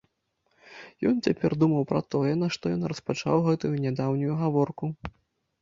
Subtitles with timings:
[1.09, 4.85] Ён цяпер думаў пра тое, нашто ён распачаў гэтую нядаўнюю гаворку.